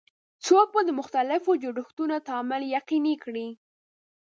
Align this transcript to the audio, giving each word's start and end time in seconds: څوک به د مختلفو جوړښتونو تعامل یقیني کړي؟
څوک 0.45 0.67
به 0.75 0.81
د 0.85 0.89
مختلفو 0.99 1.51
جوړښتونو 1.63 2.15
تعامل 2.27 2.61
یقیني 2.77 3.15
کړي؟ 3.23 3.47